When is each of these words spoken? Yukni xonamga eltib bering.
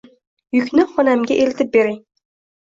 Yukni 0.57 0.85
xonamga 0.93 1.37
eltib 1.45 1.71
bering. 1.77 2.01